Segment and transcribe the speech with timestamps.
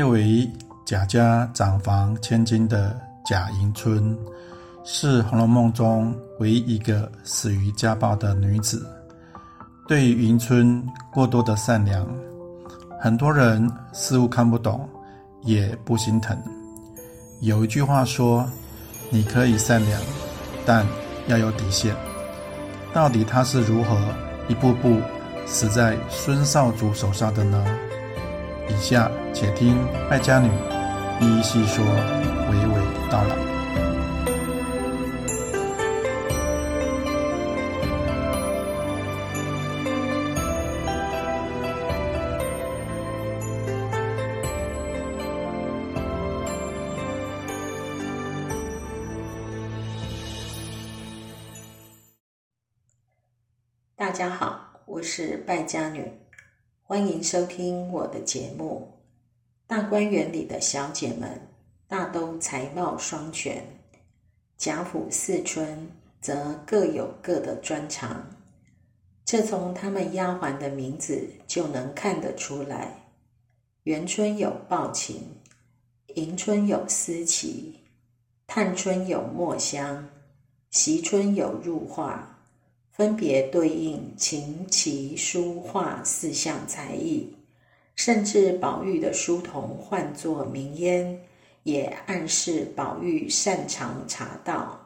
[0.00, 0.50] 贵为
[0.86, 4.16] 贾家长房千金的贾迎春，
[4.82, 8.88] 是《红楼梦》中唯一一个死于家暴的女子。
[9.86, 10.82] 对于迎春
[11.12, 12.08] 过多的善良，
[12.98, 14.88] 很多人似乎看不懂，
[15.42, 16.34] 也不心疼。
[17.42, 18.48] 有一句话说
[19.12, 20.00] ：“你可以善良，
[20.64, 20.86] 但
[21.26, 21.94] 要有底线。”
[22.94, 23.98] 到底她是如何
[24.48, 24.98] 一步步
[25.44, 27.62] 死在孙少主手上的呢？
[28.80, 29.76] 下且听
[30.08, 30.48] 败家女
[31.20, 33.36] 一一细说，娓娓道来。
[53.94, 56.19] 大家好，我是败家女。
[56.90, 58.88] 欢迎收听我的节目。
[59.68, 61.40] 大观园里的小姐们
[61.86, 63.64] 大都才貌双全，
[64.58, 65.88] 贾府四春
[66.20, 68.26] 则各有各的专长，
[69.24, 73.04] 这从她们丫鬟的名字就能看得出来。
[73.84, 75.22] 元春有抱琴，
[76.16, 77.78] 迎春有思琪，
[78.48, 80.08] 探春有墨香，
[80.72, 82.39] 惜春有入画。
[83.00, 87.34] 分别对应琴棋书画四项才艺，
[87.96, 91.18] 甚至宝玉的书童唤作名烟，
[91.62, 94.78] 也暗示宝玉擅长茶道。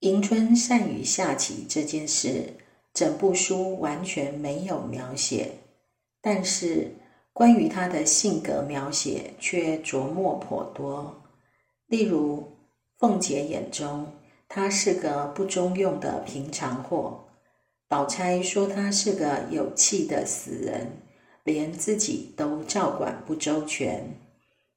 [0.00, 2.52] 迎春善于下棋这件事，
[2.92, 5.52] 整部书完全没有描写，
[6.20, 6.92] 但是
[7.32, 11.22] 关于他的性格描写却琢磨颇多。
[11.86, 12.42] 例如，
[12.98, 14.04] 凤姐眼中。
[14.48, 17.24] 他是个不中用的平常货。
[17.88, 21.02] 宝钗说他是个有气的死人，
[21.44, 24.18] 连自己都照管不周全。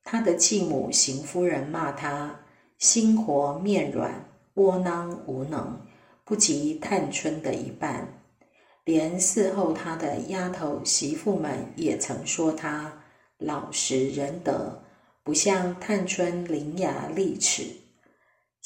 [0.04, 2.40] 他的继母邢夫人骂他
[2.78, 4.26] 心活面软、
[4.56, 5.80] 窝囊无能，
[6.24, 8.08] 不及探春的一半。
[8.86, 12.92] 连伺候他的丫头媳妇们也曾说他
[13.38, 14.82] 老实仁德，
[15.24, 17.66] 不像探春伶牙俐齿。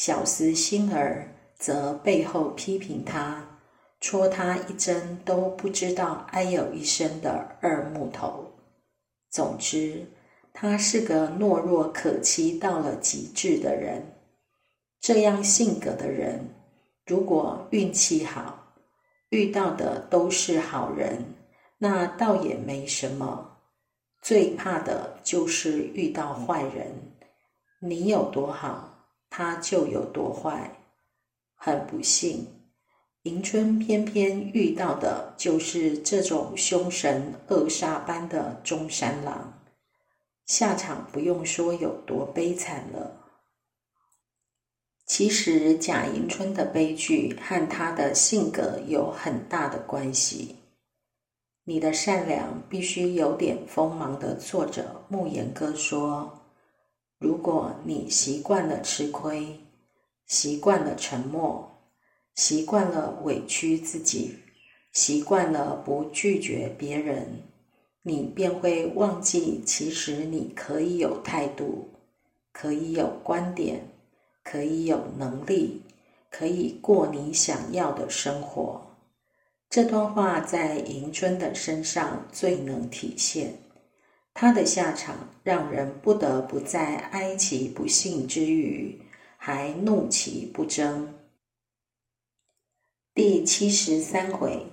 [0.05, 3.41] 小厮心儿则背后批评他，
[4.01, 8.51] 戳他一针都不知道哎呦一声的二木头。
[9.29, 10.05] 总之，
[10.51, 14.03] 他是个懦弱可欺到了极致的人。
[14.99, 16.49] 这样性格的人，
[17.05, 18.73] 如果运气好，
[19.29, 21.23] 遇到的都是好人，
[21.77, 23.57] 那倒也没什么。
[24.21, 26.91] 最怕的就是遇到坏人。
[27.79, 28.92] 你有多好？
[29.35, 30.77] 他就有多坏，
[31.55, 32.45] 很不幸，
[33.23, 39.59] 迎春偏偏遇到的就是这种凶神恶煞般的中山狼，
[40.45, 43.25] 下场不用说有多悲惨了。
[45.07, 50.57] 其实贾迎春的悲剧和她的性格有很大的关系。
[51.63, 56.42] 你的善良必须有点锋芒的作者慕言哥说。
[57.23, 59.57] 如果你习惯了吃亏，
[60.27, 61.71] 习惯了沉默，
[62.35, 64.39] 习惯了委屈自己，
[64.91, 67.43] 习惯了不拒绝别人，
[68.01, 71.87] 你便会忘记，其实你可以有态度，
[72.51, 73.87] 可以有观点，
[74.43, 75.81] 可以有能力，
[76.29, 78.81] 可以过你想要的生活。
[79.69, 83.62] 这段话在迎春的身上最能体现。
[84.33, 88.99] 他的下场让人不得不在哀其不幸之余，
[89.37, 91.13] 还怒其不争。
[93.13, 94.65] 第七十三回，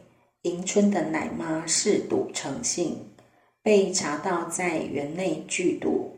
[0.43, 3.11] 迎春的奶妈嗜赌成性，
[3.63, 6.17] 被查到在园内聚赌，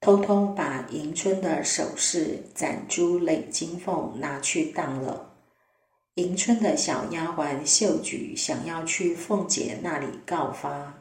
[0.00, 5.32] 偷偷把迎春的首饰、攒珠、累金凤拿去当了。
[6.14, 10.99] 迎春的小丫鬟秀菊想要去凤姐那里告发。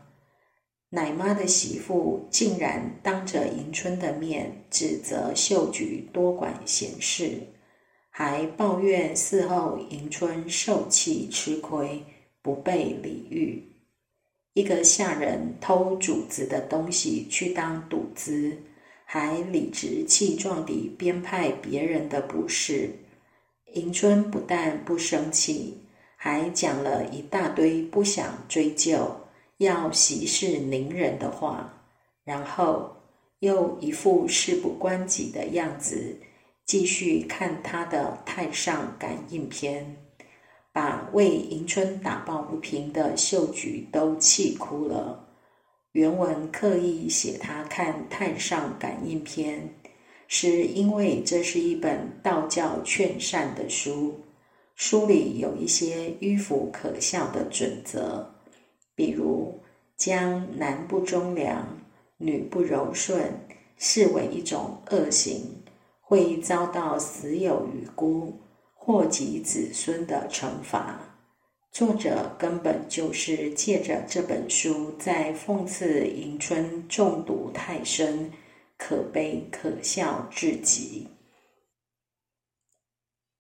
[0.92, 7.40] 奶妈的媳妇竟然当着迎春的面指责秀菊多管闲事，
[8.10, 12.04] 还抱怨伺候迎春受气吃亏，
[12.42, 13.64] 不被礼遇。
[14.54, 18.58] 一个下人偷主子的东西去当赌资，
[19.06, 22.90] 还理直气壮地编排别人的不是。
[23.76, 25.78] 迎春不但不生气，
[26.16, 29.16] 还讲了一大堆不想追究。
[29.60, 31.72] 要息事宁人的话，
[32.24, 32.96] 然后
[33.40, 36.18] 又一副事不关己的样子，
[36.66, 39.86] 继续看他的《太上感应篇》，
[40.72, 45.28] 把为迎春打抱不平的秀菊都气哭了。
[45.92, 49.60] 原文刻意写他看《太上感应篇》，
[50.30, 54.18] 是因为这是一本道教劝善的书，
[54.76, 58.39] 书里有一些迂腐可笑的准则，
[59.00, 59.62] 比如
[59.96, 61.66] 将男不忠良、
[62.18, 63.32] 女不柔顺
[63.78, 65.64] 视为一种恶行，
[66.02, 68.34] 会遭到死有余辜。
[68.76, 71.16] 祸及子孙的惩罚，
[71.72, 78.34] 作者根本就是借着这本书在讽刺迎春中毒太深，
[78.78, 81.08] 可悲可笑至极。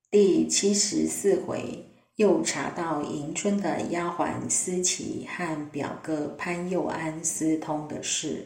[0.09, 1.88] 第七十四回
[2.19, 8.45] 又查到迎春的丫鬟思琪和表哥潘佑安私通的事，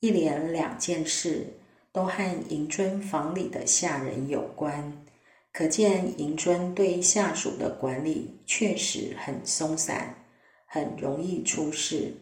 [0.00, 1.46] 一连两件事
[1.92, 4.92] 都和迎春房里的下人有关。
[5.52, 10.12] 可见迎春对下属的管理确实很松散，
[10.66, 12.12] 很容易出事。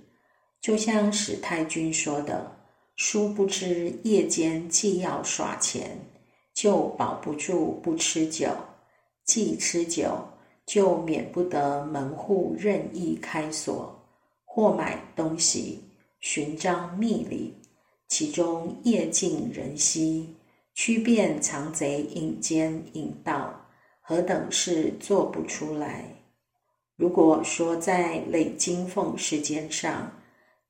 [0.61, 2.55] 就像史太君说的
[2.95, 5.99] ：“殊不知夜间既要耍钱，
[6.53, 8.51] 就保不住不吃酒；
[9.25, 10.29] 既吃酒，
[10.69, 13.99] 就免不得门户任意开锁，
[14.45, 15.83] 或买东西，
[16.21, 17.55] 寻章觅礼，
[18.07, 20.35] 其中夜静人稀。”
[20.75, 23.53] 区辨藏贼隐奸隐盗，
[24.01, 26.05] 何等事做不出来？
[26.95, 30.13] 如果说在累金凤事件上，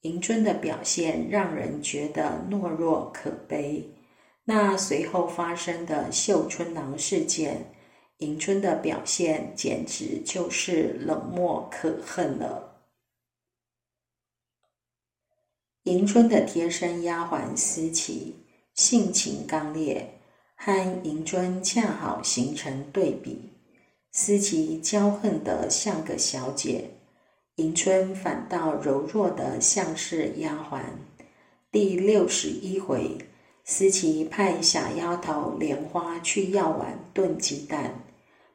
[0.03, 3.87] 迎春的表现让人觉得懦弱可悲，
[4.45, 7.63] 那随后发生的绣春囊事件，
[8.19, 12.83] 迎春的表现简直就是冷漠可恨了。
[15.85, 18.37] 迎春的贴身丫鬟思琪。
[18.75, 20.21] 性情刚烈，
[20.55, 23.51] 和迎春恰好形成对比。
[24.13, 26.89] 思琪骄横得像个小姐，
[27.57, 30.83] 迎春反倒柔弱得像是丫鬟。
[31.73, 33.19] 第六十一回，
[33.65, 38.05] 思琪派小丫头莲花去药碗炖鸡蛋，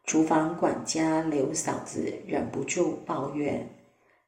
[0.05, 3.69] 厨房管家刘嫂子忍不住抱怨，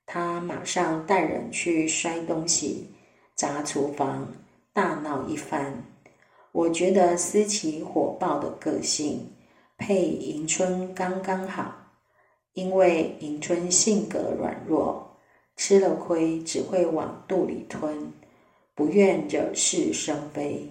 [0.06, 2.92] 她马上带人去摔东西，
[3.36, 4.28] 砸厨房。
[4.74, 5.86] 大闹一番，
[6.52, 9.32] 我觉得思琪火爆的个性
[9.78, 11.74] 配迎春刚刚好，
[12.52, 15.16] 因为迎春性格软弱，
[15.56, 18.12] 吃了亏只会往肚里吞，
[18.74, 20.70] 不愿惹是生非。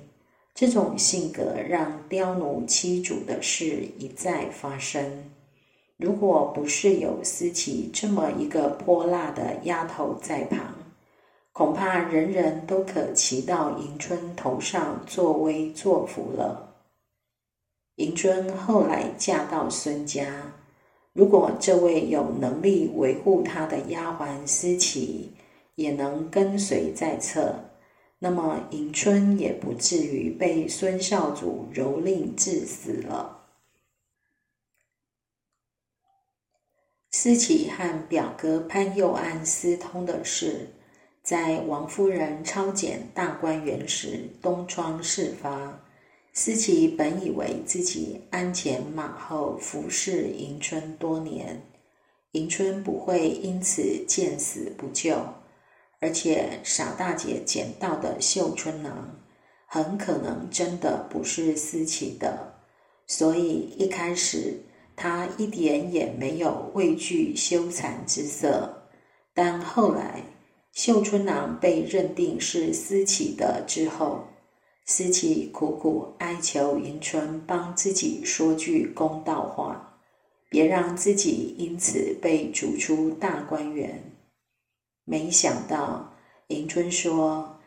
[0.55, 5.25] 这种性格让刁奴欺主的事一再发生。
[5.97, 10.75] 如果不是有思琪这么一个泼辣的丫头在旁，
[11.53, 16.77] 恐怕人人都可骑到迎春头上作威作福了。
[17.97, 20.53] 迎春后来嫁到孙家，
[21.12, 25.33] 如果这位有能力维护她的丫鬟思琪
[25.75, 27.55] 也能跟随在侧，
[28.25, 33.44] 那么迎春也不至于被孙少祖蹂躏致死了。
[37.11, 40.71] 思琪和表哥潘佑安私通的事。
[41.23, 45.79] 在王夫人抄检大观园时，东窗事发。
[46.32, 51.60] 思琪本以为自己鞍前马后服侍迎春多年，
[52.32, 55.15] 迎春不会因此见死不救，
[56.05, 59.19] 而且傻大姐捡到的绣春囊，
[59.65, 62.56] 很可能真的不是思琪的，
[63.06, 64.61] 所以一开始
[64.94, 68.82] 她一点也没有畏惧羞惭之色，
[69.32, 70.23] 但后来。
[70.73, 74.25] 绣春囊被认定是思琪的之后，
[74.84, 80.01] 思琪苦苦哀求迎春帮自己说句公道话，
[80.51, 84.14] 别让自己因此被逐出大观园。
[85.05, 86.15] 没想到
[86.49, 87.58] 迎春说：“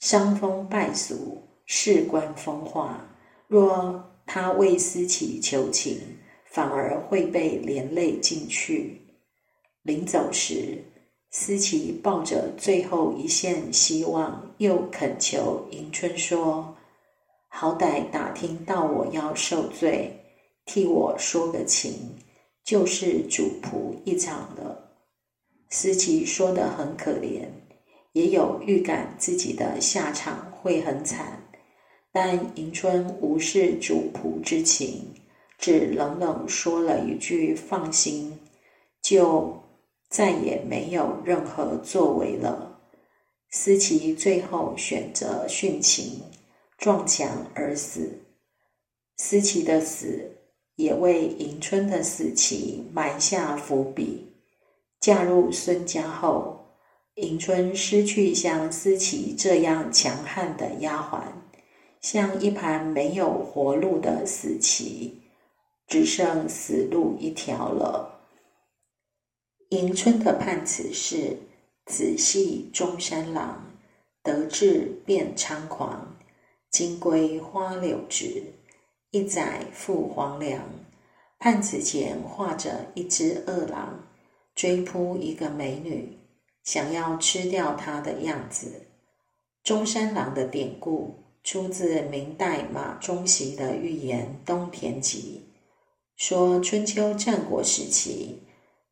[0.00, 3.06] 伤风败俗，事关风化，
[3.48, 5.98] 若他为思琪求情，
[6.44, 9.00] 反而会被连累进去。”
[9.82, 10.84] 临走时。
[11.32, 16.76] 思琪抱着最后一线希望，又恳求迎春说
[17.46, 20.12] ：“好歹打听到我要受罪，
[20.64, 22.18] 替我说个情，
[22.64, 24.79] 就是主仆一场了。”
[25.70, 27.46] 思琪说的很可怜，
[28.12, 31.42] 也有预感自己的下场会很惨，
[32.12, 35.14] 但迎春无视主仆之情，
[35.56, 38.38] 只冷冷说了一句：“放心。”
[39.00, 39.58] 就。
[40.10, 42.80] 再也没有任何作为了。
[43.50, 46.20] 思琪最后选择殉情，
[46.76, 48.18] 撞墙而死。
[49.18, 50.36] 思琪的死
[50.74, 54.29] 也为迎春的死期埋下伏笔。
[55.00, 56.76] 嫁入孙家后，
[57.14, 61.22] 迎春失去像思琪这样强悍的丫鬟，
[62.02, 65.22] 像一盘没有活路的死棋，
[65.86, 68.20] 只剩死路一条了。
[69.70, 71.38] 迎春的判词是：
[71.86, 73.72] 子系中山狼，
[74.22, 76.14] 得志便猖狂，
[76.70, 78.52] 金龟花柳直，
[79.12, 80.62] 一载赴黄粱。
[81.38, 84.09] 判词前画着一只恶狼
[84.60, 86.18] 追扑一个美女。
[86.64, 88.82] 想要吃掉她的样子。
[89.64, 95.40] 中山狼的典故出自明代马中锡的寓言《东田集》，
[96.22, 98.36] 说春秋战国时期，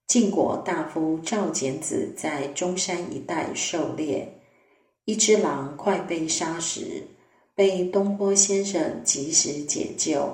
[0.07, 4.27] 晋国大夫赵简子在中山一带狩猎，
[5.05, 7.07] 一只狼快被杀时，
[7.55, 10.33] 被东坡先生及时解救。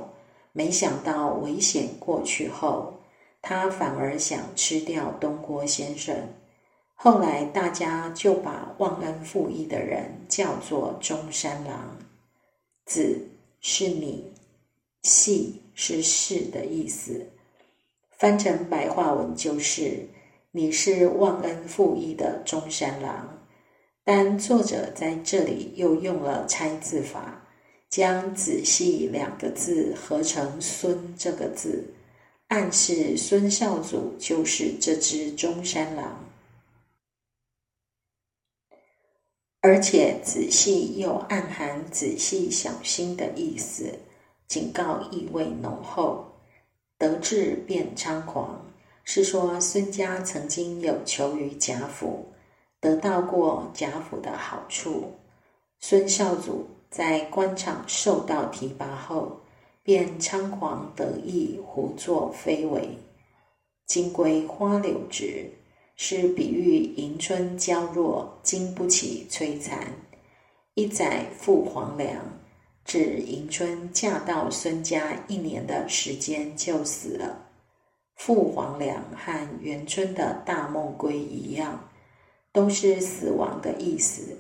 [0.53, 2.94] 没想到危险过去后，
[3.47, 6.17] 他反而想吃掉东郭先生。
[6.95, 11.99] 后来，大家就把忘恩负义的人叫做中山狼。
[12.87, 13.29] 子
[13.61, 14.33] 是你，
[15.03, 17.27] 系是是的意思，
[18.13, 20.09] 翻成白话文就是
[20.51, 23.45] 你是忘恩负义的中山狼。
[24.05, 27.47] 但作者在这里又用了拆字法，
[27.91, 31.85] 将子系两个字合成孙这个字，
[32.49, 36.25] 暗示孙少祖就是这只中山狼。
[39.61, 43.99] 而且仔细又暗含仔细小心的意思，
[44.47, 46.33] 警告意味浓厚。
[46.99, 48.65] 得志变猖狂，
[49.03, 52.33] 是说孙家曾经有求于贾府，
[52.79, 55.15] 得到过贾府的好处。
[55.81, 59.41] 孙少祖在官场受到提拔后，
[59.85, 62.99] 便猖狂得意，胡作非为。
[63.87, 65.53] 金龟花柳直。
[65.97, 69.93] 是比喻迎春娇弱，经不起摧残。
[70.75, 72.21] 一载赴黄粱，
[72.85, 77.47] 指迎春嫁到孙家一年的时间就死了。
[78.17, 81.89] 赴黄粱和元春的大梦归一样，
[82.53, 84.37] 都是死亡的意思。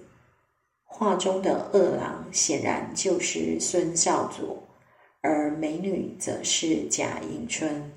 [0.83, 4.59] 画中的恶狼显然就是孙少祖，
[5.25, 7.91] 而美女则是贾迎春，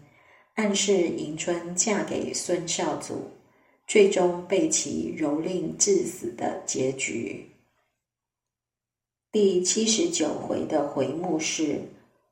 [0.55, 3.31] 暗示迎春嫁给孙少祖。
[3.86, 7.48] 最终被其蹂躏致死的结局。
[9.31, 11.81] 第七十九回的回目是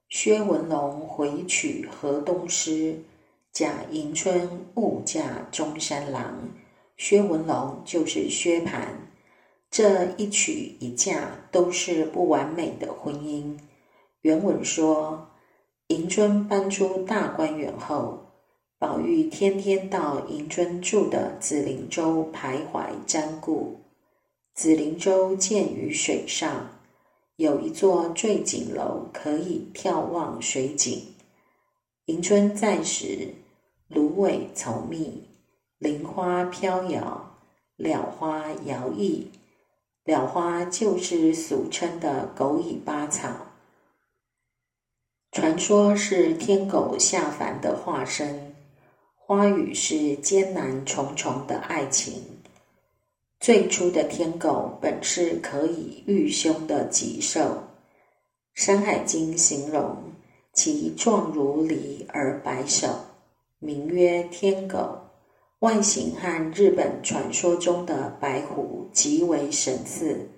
[0.10, 3.00] 薛文龙回娶河东狮，
[3.54, 6.50] 贾迎春误嫁中山狼。
[6.98, 8.88] 薛文龙就是薛蟠，
[9.72, 13.58] 这一娶一嫁都是不完美的婚姻。
[14.26, 15.28] 原文说，
[15.90, 18.22] 迎春搬出大观园后。
[18.80, 23.82] 宝玉天天到迎春住的紫菱洲徘徊瞻顾。
[24.56, 26.72] 紫菱洲建于水上，
[27.36, 31.04] 有一座坠锦楼，可以眺望水景。
[32.06, 33.36] 迎春在时，
[33.90, 35.24] 芦苇丛密，
[35.78, 37.38] 菱花飘摇，
[37.78, 39.26] 蓼花摇曳。
[40.04, 43.30] 蓼花就是俗称的狗尾巴草，
[45.36, 48.56] 传说是天狗下凡的化身。
[49.18, 52.24] 花语是艰难重重的爱情。
[53.42, 57.42] 最初的天狗本是可以御凶的吉兽，
[58.54, 59.98] 《山海经》形容
[60.54, 62.88] 其状如狸而白首，
[63.60, 65.02] 名曰天狗。
[65.60, 70.30] 外形和日本传说中的白虎极为神似，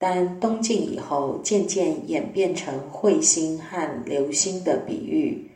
[0.00, 5.46] 但东晋以后渐渐演变成彗星和流星的比喻。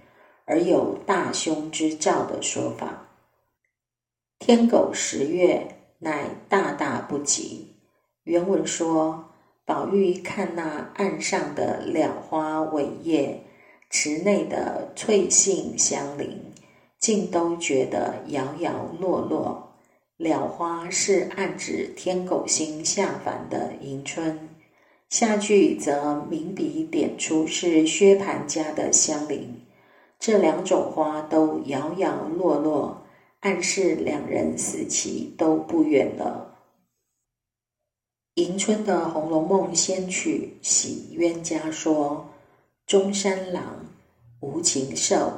[0.46, 3.08] 而有大凶之兆的说法。
[4.38, 5.66] 天狗十月，
[6.00, 7.74] 乃大大不吉。
[8.24, 9.24] 原文说：
[9.64, 13.42] 宝玉看那岸上的蓼花苇叶，
[13.88, 16.38] 池内的翠杏相邻，
[16.98, 19.73] 竟都觉得摇摇落落。
[20.18, 24.48] 蓼花是暗指天狗星下凡的迎春，
[25.08, 29.60] 下句则明笔点出是薛蟠家的香菱。
[30.20, 33.02] 这两种花都摇摇落落，
[33.40, 36.58] 暗示两人死期都不远了。
[38.34, 42.30] 迎春的《红楼梦》仙曲《喜冤家》说
[42.86, 43.84] ：“中山狼，
[44.38, 45.32] 无情兽，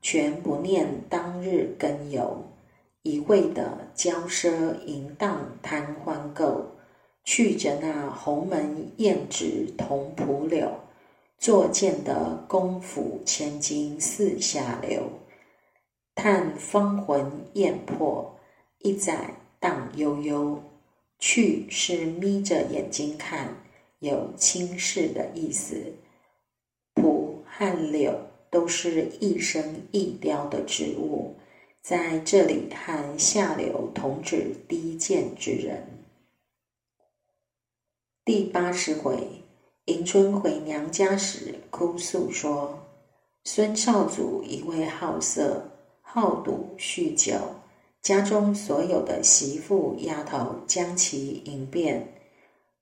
[0.00, 2.44] 全不念当日根由，
[3.02, 6.62] 一味的骄奢淫荡贪欢垢，
[7.24, 10.70] 去着那鸿门宴纸同蒲柳。”
[11.40, 15.04] 作见得功夫千金四下流，
[16.14, 18.38] 叹芳魂艳魄，
[18.80, 20.62] 一载荡悠悠。
[21.18, 23.56] 去是眯着眼睛看，
[24.00, 25.94] 有轻视的意思。
[26.92, 28.14] 蒲和柳
[28.50, 31.36] 都是一生一雕的植物，
[31.82, 35.86] 在这里和下流同指低贱之人。
[38.24, 39.42] 第八十回，
[39.86, 42.86] 迎春回娘家时哭诉说，
[43.44, 45.70] 孙少祖一味好色、
[46.02, 47.34] 好赌、酗酒。
[48.02, 52.14] 家中所有的媳妇丫头将其迎遍，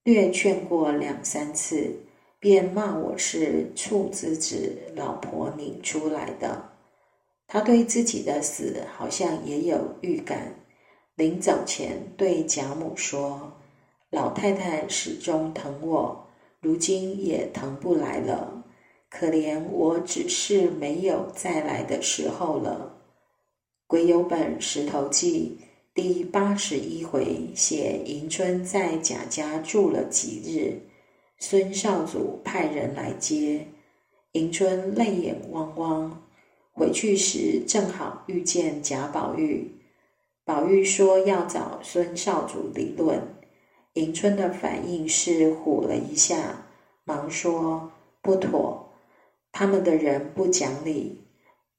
[0.02, 1.96] 略劝过两三次，
[2.38, 6.77] 便骂我是处子子老婆拧出来的。
[7.50, 10.54] 他对自己的死好像也有预感，
[11.16, 13.54] 临走前对贾母说
[14.10, 16.26] ：“老太太始终疼我，
[16.60, 18.64] 如今也疼不来了，
[19.08, 22.96] 可怜我只是没有再来的时候了。”
[23.88, 25.58] 鬼有本《石头记》
[25.94, 30.82] 第八十一回写迎春在贾家住了几日，
[31.38, 33.66] 孙少祖派人来接
[34.32, 36.27] 迎春，泪眼汪汪。
[36.78, 39.68] 回去时正好遇见贾宝玉，
[40.44, 43.20] 宝玉说要找孙少主理论。
[43.94, 46.66] 迎春的反应是唬了一下，
[47.02, 47.90] 忙说
[48.22, 48.92] 不妥，
[49.50, 51.24] 他们的人不讲理。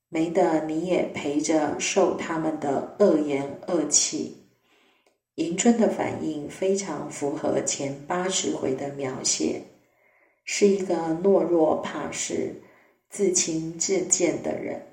[0.10, 4.36] 没得你也陪着受他们的恶言恶气。
[5.36, 9.62] 迎春的反应非常符合前八十回的描写，
[10.44, 12.56] 是一个懦弱怕事、
[13.10, 14.86] 自轻自贱的人。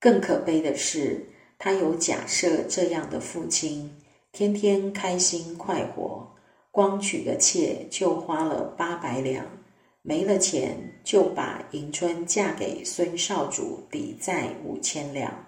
[0.00, 1.26] 更可悲的是，
[1.58, 3.96] 他有假设这样的父亲，
[4.32, 6.34] 天天开心快活，
[6.70, 9.46] 光娶个妾就花了八百两。
[10.02, 15.46] 没了钱，就把迎春嫁给孙少主抵债五千两，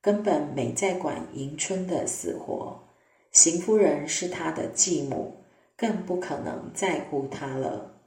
[0.00, 2.88] 根本没在管迎春的死活。
[3.32, 5.44] 邢夫人是他的继母，
[5.76, 7.99] 更不可能在乎他了。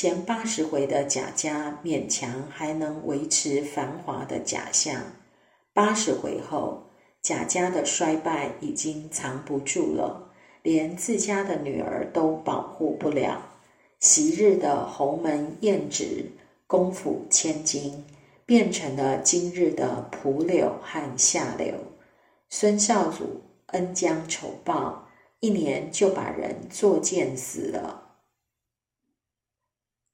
[0.00, 4.98] 前八十回的贾家勉强还能维持繁华的假象，
[5.74, 6.84] 八十回后
[7.20, 10.30] 贾家的衰败已经藏不住了，
[10.62, 13.42] 连自家的女儿都保护不了。
[13.98, 16.24] 昔日的鸿门宴旨、
[16.66, 18.02] 功府千金，
[18.46, 21.74] 变成了今日的蒲柳和下流。
[22.48, 25.06] 孙少祖恩将仇报，
[25.40, 27.99] 一年就把人作践死了。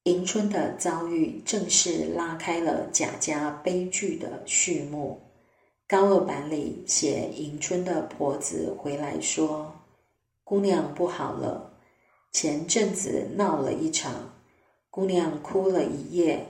[0.07, 5.21] 迎春的遭遇，正式拉开了贾家悲剧的序幕。
[5.89, 9.75] 高二版里写迎春的婆子回来说
[10.45, 11.73] ：“姑娘不好了。”
[12.31, 14.33] 前阵子闹了一场，
[14.91, 16.47] 姑娘哭了一夜。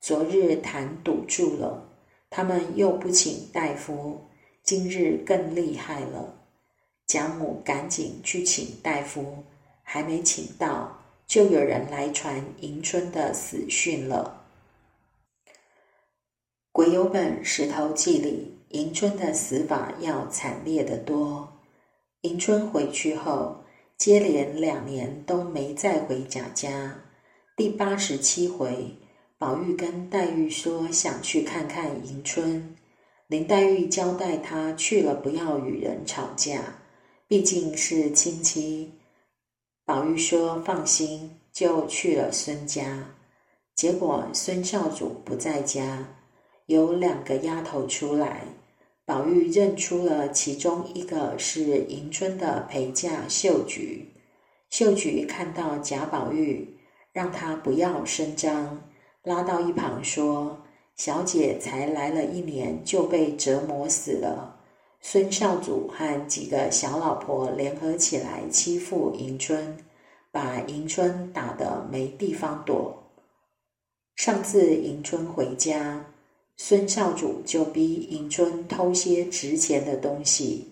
[0.00, 1.88] 昨日痰堵住了，
[2.28, 4.22] 他们又不请大夫，
[4.64, 6.34] 今日更厉害了。
[7.06, 9.44] 贾母赶紧去请大夫，
[9.84, 10.97] 还没请到，
[11.28, 14.46] 就有人来传迎春的死讯了。
[16.72, 21.52] 鬼有本《石头记》里，迎春的死法要惨烈得多。
[22.22, 23.62] 迎春回去后。
[23.98, 27.00] 接连两年都没再回贾家。
[27.56, 28.94] 第八十七回，
[29.36, 32.76] 宝玉跟黛玉说想去看看迎春，
[33.26, 36.76] 林黛玉交代他去了不要与人吵架，
[37.26, 38.92] 毕竟是亲戚。
[39.88, 43.06] 宝玉说放心，就去了孙家。
[43.74, 46.06] 结果孙少主不在家，
[46.66, 48.42] 有两个丫头出来。
[49.06, 54.12] 宝玉认出了其中一个是迎春的陪嫁秀菊。
[54.68, 56.76] 秀菊看到贾宝玉，
[57.14, 58.82] 让他不要声张，
[59.22, 60.58] 拉到一旁说
[60.96, 64.57] ：“小姐才来了一年，就被折磨死了。
[65.00, 69.76] 孙少主和几个小老婆联合起来欺负迎春，
[70.30, 73.02] 把迎春打得没地方躲。
[74.16, 76.04] 上次迎春回家。”
[76.60, 80.66] 孙少主就逼迎春偷些值钱的东西，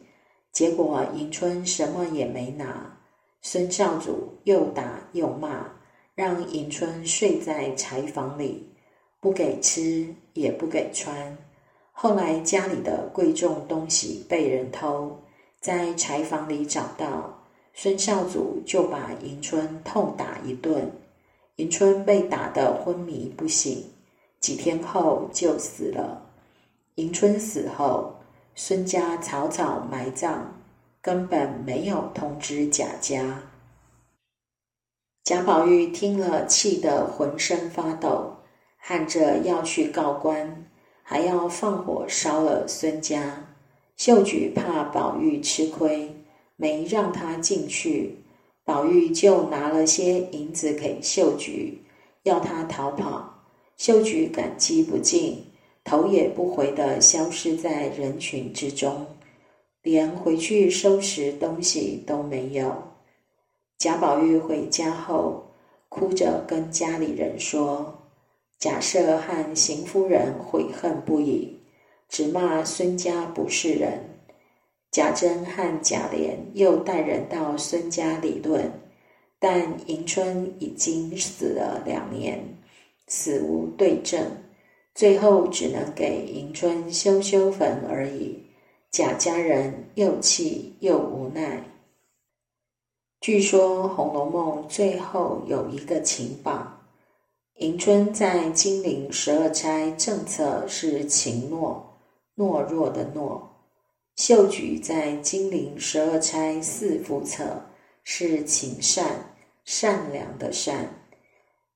[0.50, 2.98] 结果迎春什么也没拿。
[3.40, 5.64] 孙少主又打又骂，
[6.16, 8.68] 让迎春睡在柴房里，
[9.20, 11.38] 不给吃也不给穿。
[11.98, 15.18] 后来家里的贵重东西被人偷，
[15.60, 20.92] 在柴房里找到，孙少祖就把迎春痛打一顿，
[21.56, 23.82] 迎春被打得昏迷不醒。
[24.40, 26.20] 几天后就死了。
[26.96, 28.16] 迎春死后，
[28.54, 30.52] 孙家草草埋葬，
[31.00, 33.40] 根本没有通知贾家。
[35.24, 38.36] 贾宝玉听了，气得浑身发抖，
[38.76, 40.66] 喊着要去告官，
[41.08, 43.44] 还要放火烧了孙家。
[43.96, 46.12] 秀菊怕宝玉吃亏，
[46.56, 48.16] 没让他进去。
[48.64, 51.78] 宝玉就拿了些银子给秀菊，
[52.24, 53.44] 要他逃跑。
[53.76, 55.44] 秀菊感激不尽，
[55.84, 59.06] 头也不回的消失在人群之中，
[59.82, 62.82] 连回去收拾东西都没有。
[63.78, 65.44] 贾宝玉回家后，
[65.88, 67.95] 哭着跟家里人说
[68.58, 71.58] ：“贾赦和邢夫人悔恨不已，
[72.08, 74.10] 只骂孙家不是人。”
[74.90, 78.72] 贾珍和贾琏又带人到孙家理论，
[79.38, 82.56] 但迎春已经死了两年，
[83.06, 84.24] 死无对证，
[84.94, 88.42] 最后只能给迎春修修坟而已。
[88.90, 91.62] 贾家人又气又无奈。
[93.20, 96.75] 据说《红楼梦》最后有一个情榜：
[97.60, 101.80] 迎春在金陵十二钗正册是情懦，
[102.36, 103.40] 懦弱的懦。
[104.16, 107.62] 秀菊在金陵十二钗四副册
[108.04, 111.02] 是情善善良的善，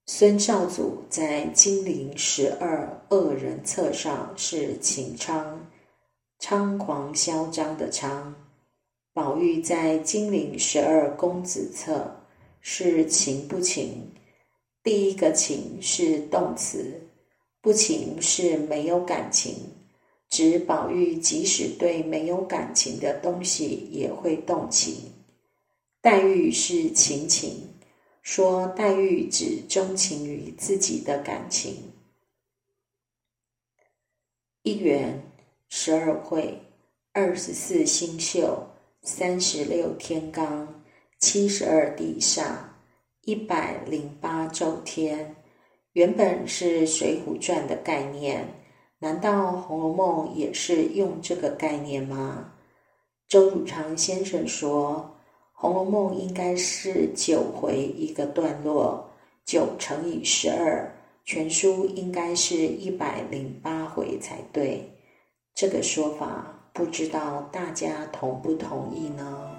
[0.05, 5.57] 孙少祖在金陵十二恶人册上是情猖
[6.39, 8.35] 猖狂嚣张的猖，
[9.15, 12.21] 宝玉在金陵十二公子册
[12.61, 14.13] 是情不情？
[14.83, 17.03] 第一个情是动词，
[17.61, 19.55] 不情是没有感情。
[20.29, 25.13] 指宝玉即使对没有感情的东西也会动情。
[26.01, 27.69] 黛玉是情情，
[28.23, 31.77] 说黛玉只钟情于自己的感情。
[34.63, 35.21] 一元
[35.69, 36.63] 十二会，
[37.13, 38.69] 二十四星宿，
[39.03, 40.67] 三十六天罡，
[41.19, 42.57] 七十二地煞，
[43.31, 45.37] 一百零八周天，
[45.93, 48.45] 原本是《水浒传》的概念。
[48.99, 52.55] 难道《红楼梦》也是用这个概念吗？
[53.29, 55.13] 周汝昌先生说，
[55.61, 59.09] 《红楼梦》应该是九回一个段落，
[59.45, 60.93] 九乘以十二，
[61.25, 64.91] 全书应该是一百零八回才对。
[65.55, 69.50] 这个说法，不知道大家同不同意呢？